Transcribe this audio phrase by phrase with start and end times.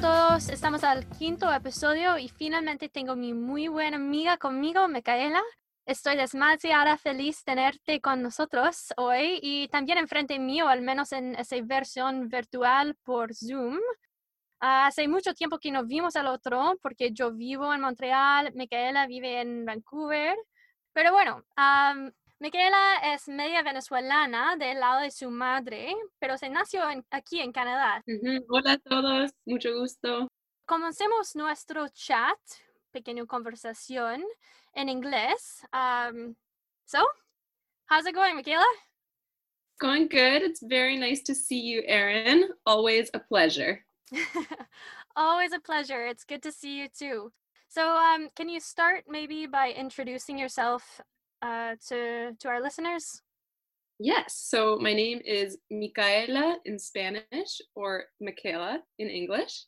[0.00, 5.42] todos, estamos al quinto episodio y finalmente tengo mi muy buena amiga conmigo, Micaela.
[5.84, 11.56] Estoy demasiado feliz tenerte con nosotros hoy y también enfrente mío, al menos en esa
[11.62, 13.78] versión virtual por Zoom.
[14.60, 19.42] hace mucho tiempo que no vimos al otro porque yo vivo en Montreal, Micaela vive
[19.42, 20.34] en Vancouver.
[20.94, 21.44] Pero bueno,
[22.40, 26.80] Micaela es media venezolana del lado de su madre, pero se nació
[27.10, 28.02] aquí en Canadá.
[28.48, 30.26] Hola a todos, mucho gusto.
[30.64, 32.38] Comencemos nuestro chat,
[32.92, 34.24] pequeña conversación
[34.72, 35.60] en inglés.
[35.74, 36.34] Um,
[36.86, 37.04] so,
[37.90, 38.64] how's it going, Michaela?
[39.78, 40.40] Going good.
[40.40, 42.48] It's very nice to see you, Erin.
[42.64, 43.84] Always a pleasure.
[45.14, 46.06] Always a pleasure.
[46.06, 47.32] It's good to see you too.
[47.68, 51.02] So, um, can you start maybe by introducing yourself
[51.42, 53.22] uh, to to our listeners?
[53.98, 54.34] Yes.
[54.34, 59.66] So my name is Micaela in Spanish or Michaela in English.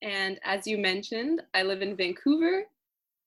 [0.00, 2.64] And as you mentioned, I live in Vancouver.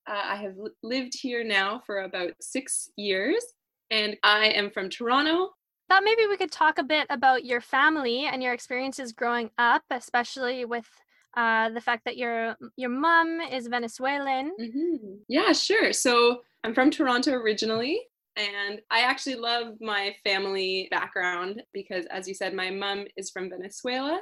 [0.09, 3.43] Uh, I have lived here now for about six years,
[3.91, 5.49] and I am from Toronto.
[5.89, 9.83] Thought maybe we could talk a bit about your family and your experiences growing up,
[9.91, 10.87] especially with
[11.35, 14.53] uh, the fact that your your mom is Venezuelan.
[14.59, 15.15] Mm-hmm.
[15.27, 15.93] Yeah, sure.
[15.93, 18.01] So I'm from Toronto originally,
[18.35, 23.49] and I actually love my family background because, as you said, my mom is from
[23.49, 24.19] Venezuela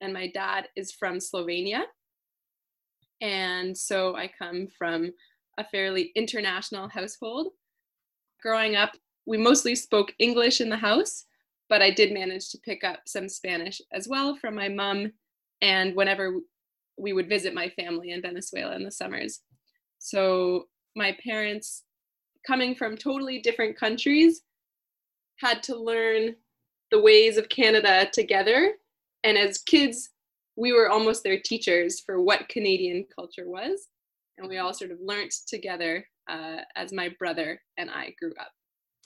[0.00, 1.82] and my dad is from Slovenia.
[3.20, 5.12] And so I come from
[5.58, 7.52] a fairly international household.
[8.42, 8.90] Growing up,
[9.24, 11.26] we mostly spoke English in the house,
[11.68, 15.12] but I did manage to pick up some Spanish as well from my mom
[15.62, 16.40] and whenever
[16.98, 19.42] we would visit my family in Venezuela in the summers.
[19.98, 21.84] So my parents,
[22.46, 24.42] coming from totally different countries,
[25.38, 26.34] had to learn
[26.90, 28.72] the ways of Canada together.
[29.24, 30.10] And as kids,
[30.56, 33.88] we were almost their teachers for what Canadian culture was.
[34.38, 38.52] And we all sort of learned together uh, as my brother and I grew up.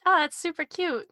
[0.07, 1.09] Oh, that's super cute.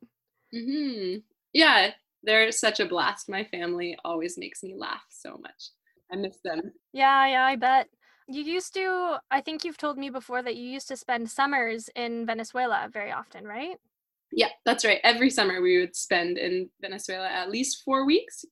[0.55, 1.19] Mm-hmm.
[1.53, 1.91] Yeah,
[2.23, 3.29] they're such a blast.
[3.29, 5.71] My family always makes me laugh so much.
[6.13, 6.73] I miss them.
[6.93, 7.89] Yeah, yeah, I bet.
[8.29, 11.89] You used to, I think you've told me before that you used to spend summers
[11.97, 13.77] in Venezuela very often, right?
[14.31, 15.01] Yeah, that's right.
[15.03, 18.45] Every summer we would spend in Venezuela at least four weeks.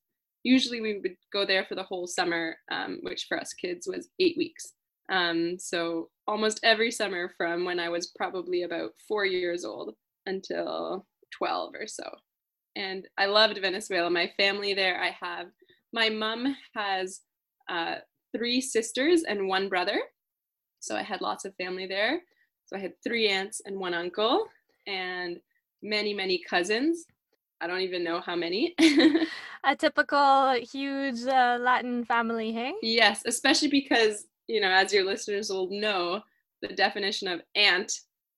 [0.43, 4.09] Usually we would go there for the whole summer, um, which for us kids was
[4.19, 4.73] eight weeks.
[5.09, 9.93] Um, so almost every summer from when I was probably about four years old
[10.25, 11.05] until
[11.37, 12.09] 12 or so.
[12.75, 14.09] And I loved Venezuela.
[14.09, 15.47] My family there, I have,
[15.93, 17.21] my mom has
[17.69, 17.95] uh,
[18.35, 19.99] three sisters and one brother.
[20.79, 22.21] So I had lots of family there.
[22.65, 24.45] So I had three aunts and one uncle
[24.85, 25.39] and
[25.81, 27.05] many, many cousins.
[27.61, 28.75] I don't even know how many.
[29.63, 32.73] a typical huge uh, Latin family, hey?
[32.81, 36.21] Yes, especially because, you know, as your listeners will know,
[36.61, 37.91] the definition of aunt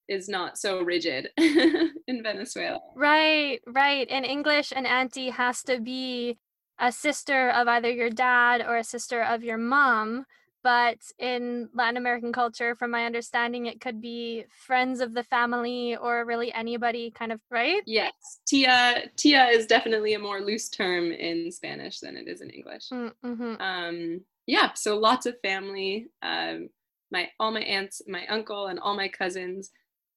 [0.08, 2.80] is not so rigid in Venezuela.
[2.96, 4.08] Right, right.
[4.10, 6.38] In English, an auntie has to be
[6.80, 10.26] a sister of either your dad or a sister of your mom.
[10.62, 15.96] But in Latin American culture, from my understanding, it could be friends of the family
[15.96, 17.82] or really anybody, kind of, right?
[17.86, 18.12] Yes.
[18.46, 22.90] Tia, tia is definitely a more loose term in Spanish than it is in English.
[22.92, 23.62] Mm, mm-hmm.
[23.62, 26.08] Um, yeah, so lots of family.
[26.22, 26.70] Um,
[27.12, 29.72] my all my aunts, my uncle, and all my cousins.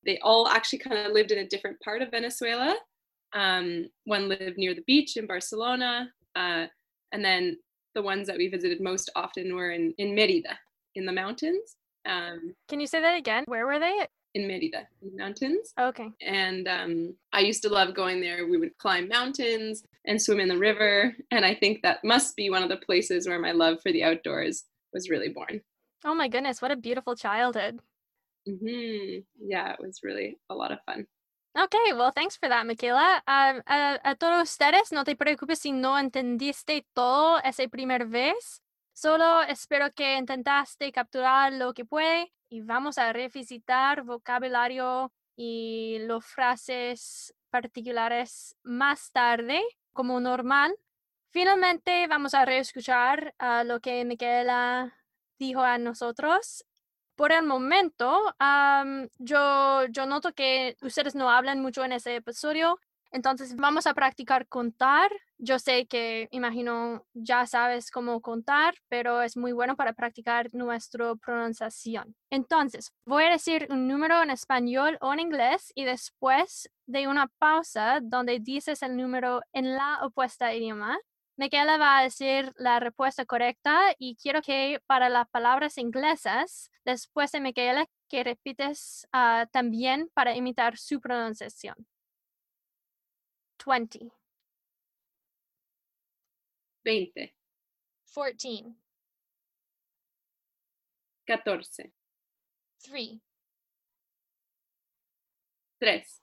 [0.05, 2.77] They all actually kind of lived in a different part of Venezuela.
[3.33, 6.09] Um, one lived near the beach in Barcelona.
[6.35, 6.67] Uh,
[7.13, 7.57] and then
[7.95, 10.59] the ones that we visited most often were in, in Merida,
[10.95, 11.77] in the mountains.
[12.07, 13.45] Um, Can you say that again?
[13.47, 14.07] Where were they?
[14.35, 15.75] In Merida, in the mountains.
[15.79, 16.09] Okay.
[16.23, 18.47] And um, I used to love going there.
[18.47, 21.15] We would climb mountains and swim in the river.
[21.31, 24.05] And I think that must be one of the places where my love for the
[24.05, 25.61] outdoors was really born.
[26.05, 27.79] Oh my goodness, what a beautiful childhood.
[28.49, 29.21] Mm-hmm.
[29.39, 31.07] Yeah, it was really a lot of fun.
[31.55, 33.23] Okay, well, thanks for that, Michaela.
[33.29, 38.63] Um, a, a, todos ustedes, no te preocupes si no entendiste todo esa primera vez.
[38.95, 46.25] Solo espero que intentaste capturar lo que puede y vamos a revisitar vocabulario y las
[46.25, 49.63] frases particulares más tarde,
[49.93, 50.75] como normal.
[51.31, 54.95] Finalmente, vamos a reescuchar uh, lo que Michaela
[55.39, 56.65] dijo a nosotros
[57.17, 58.35] por el momento,
[59.19, 62.79] yo, yo noto que ustedes no hablan mucho en ese episodio,
[63.13, 65.13] entonces vamos a practicar contar.
[65.37, 71.15] Yo sé que, imagino, ya sabes cómo contar, pero es muy bueno para practicar nuestra
[71.17, 72.17] pronunciación.
[72.31, 77.29] Entonces, voy a decir un número en español o en inglés y después de una
[77.39, 80.99] pausa donde dices el número en la opuesta idioma,
[81.43, 87.33] Michaela va a decir la respuesta correcta y quiero que para las palabras inglesas, después
[87.33, 91.75] de Michaela, que repites ah, también para imitar su pronunciación.
[93.67, 94.13] 20,
[96.85, 97.35] 20,
[98.05, 98.77] 14,
[101.27, 101.93] 14,
[102.85, 103.21] 3,
[105.81, 106.23] 3,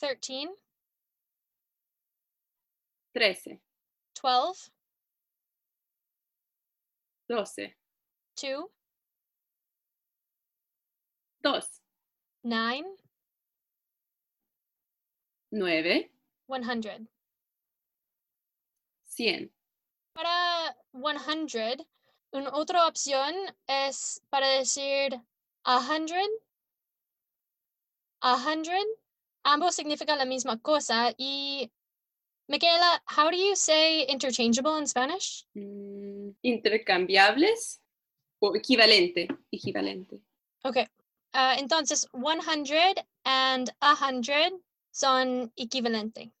[0.00, 0.48] 13,
[3.12, 3.60] 13,
[4.22, 4.70] 12,
[7.28, 7.76] 12,
[8.36, 8.70] 2,
[11.42, 11.82] 2,
[12.44, 12.96] 9,
[15.50, 16.10] 9,
[16.46, 17.08] 100.
[19.04, 19.52] 100.
[20.12, 21.86] Para 100,
[22.30, 23.34] una otra opción
[23.66, 25.20] es para decir
[25.64, 26.30] 100,
[28.20, 28.86] 100.
[29.44, 31.72] Ambos significan la misma cosa y
[32.48, 35.44] Michaela, how do you say interchangeable in Spanish?
[35.56, 37.80] Mm, intercambiables
[38.40, 40.20] o equivalente, equivalente.
[40.64, 40.86] Okay.
[41.32, 44.60] ah, entonces, 100 and 100
[44.90, 46.32] son equivalente.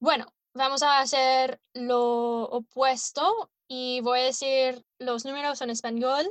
[0.00, 6.28] Bueno, vamos a hacer lo opuesto y voy a decir los números en español.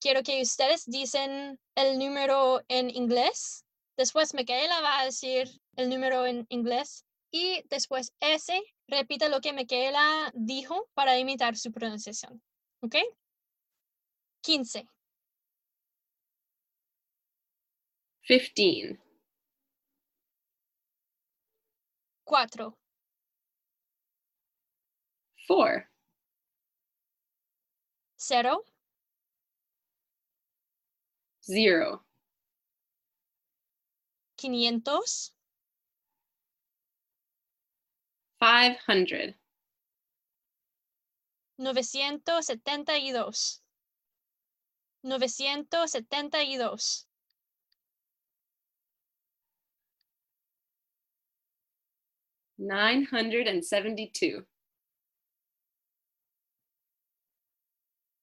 [0.00, 3.64] Quiero que ustedes dicen el número en inglés.
[3.96, 7.05] Después Michaela va a decir el número en inglés.
[7.30, 12.42] Y después ese repite lo que Michaela dijo para imitar su pronunciación.
[12.80, 12.96] ¿Ok?
[14.42, 14.86] 15,
[18.22, 18.98] 15,
[22.24, 22.76] 4,
[25.46, 25.88] 4,
[28.16, 28.64] 0,
[31.40, 32.04] 0,
[34.36, 35.35] 500,
[38.40, 39.34] 500.
[41.58, 43.60] 972.
[45.04, 46.76] 972.
[52.58, 54.42] Nine hundred and seventy-two.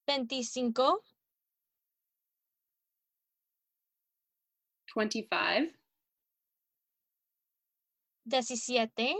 [0.08, 0.96] Veinticinco.
[4.92, 5.68] Twenty-five.
[8.28, 9.14] Diecisiete.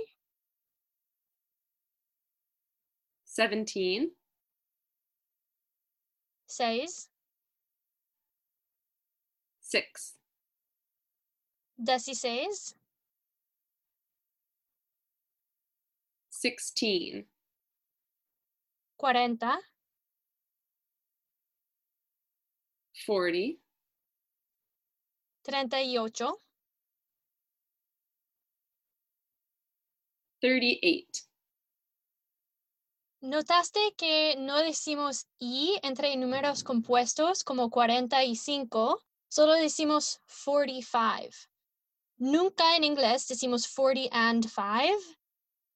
[3.35, 4.13] 17.
[6.47, 7.09] Seis.
[9.61, 10.15] Six.
[11.77, 12.77] Dezesseis.
[16.31, 17.25] Sixteen.
[18.97, 19.59] Cuarenta.
[23.05, 23.59] Forty.
[25.43, 26.41] Treinta y ocho.
[30.41, 31.25] Thirty-eight.
[33.25, 39.03] ¿Notaste que no decimos y entre números compuestos como 45?
[39.29, 41.31] Solo decimos 45.
[42.19, 44.61] Nunca en inglés decimos 40 and 5.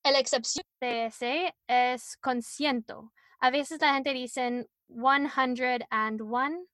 [0.04, 3.14] La excepción de ese es con ciento.
[3.40, 6.66] A veces la gente dice 101,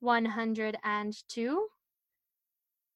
[0.00, 1.56] 102.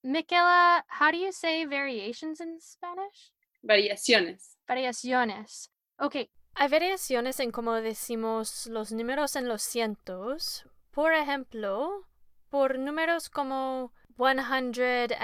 [0.04, 3.32] Michaela, how do you say variations in Spanish?
[3.60, 4.56] Variaciones.
[4.68, 5.68] Variaciones.
[5.98, 6.28] Ok,
[6.58, 10.64] hay variaciones en cómo decimos los números en los cientos.
[10.90, 12.06] Por ejemplo,
[12.48, 15.18] por números como 109,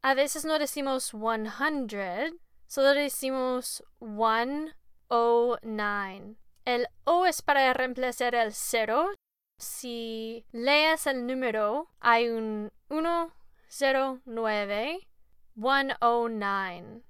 [0.00, 6.36] a veces no decimos 100, solo decimos 109.
[6.64, 9.10] El O es para reemplazar el cero.
[9.58, 15.06] Si lees el número, hay un 109,
[15.54, 17.02] 109,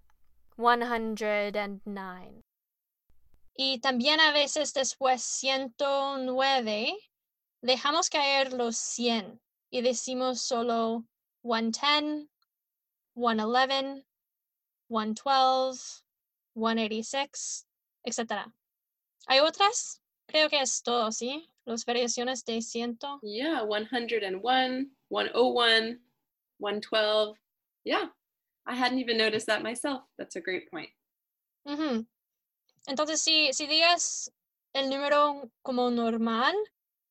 [0.56, 2.44] 109.
[3.56, 6.96] Y también a veces después 109
[7.62, 11.04] dejamos caer los 100 y decimos solo
[11.42, 12.28] 110,
[13.14, 14.04] 111,
[14.88, 16.04] 112,
[16.54, 17.66] 186,
[18.04, 18.52] etc.
[19.26, 20.02] ¿Hay otras?
[20.26, 21.48] Creo que es todo, ¿sí?
[21.64, 23.20] Las variaciones de ciento.
[23.22, 24.40] Yeah, 101,
[25.08, 26.00] 101,
[26.58, 27.40] 112.
[27.84, 28.10] Yeah,
[28.66, 30.02] I hadn't even noticed that myself.
[30.18, 30.90] That's a great point.
[31.66, 32.06] Ujú.
[32.86, 34.32] Entonces, si, si digas
[34.72, 36.54] el número como normal,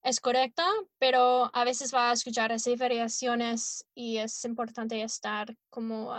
[0.03, 0.67] es correcta,
[0.99, 6.13] pero a veces va a escuchar así variaciones y es importante estar como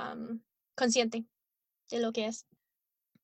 [0.74, 1.24] consciente
[1.90, 2.46] de lo que es.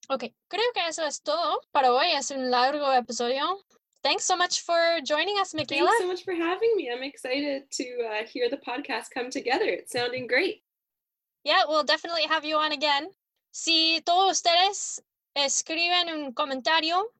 [0.08, 2.10] Ok, creo que eso es todo para hoy.
[2.12, 3.64] Es un largo episodio.
[4.02, 5.90] Thanks so much for joining us, Michaela.
[5.90, 6.90] Thanks so much for having me.
[6.90, 9.66] I'm excited to uh, hear the podcast come together.
[9.66, 10.62] It's sounding great.
[11.44, 13.10] Yeah, we'll definitely have you on again.
[13.52, 15.00] Si todos ustedes
[15.44, 17.12] escriben un comentario.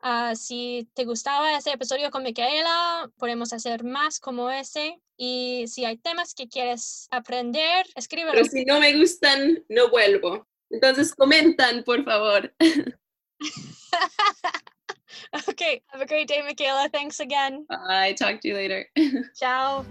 [0.00, 5.00] ah, si te gustaba ese episodio con Micaela, podemos hacer más como ese.
[5.16, 8.32] Y si hay temas que quieres aprender, escríbelo.
[8.32, 10.46] Pero si no me gustan, no vuelvo.
[10.70, 12.52] Entonces comentan, por favor.
[15.48, 16.88] okay, have a great day, Michaela.
[16.90, 17.66] Thanks again.
[17.68, 18.14] Bye.
[18.14, 18.86] Talk to you later.
[19.34, 19.84] Ciao.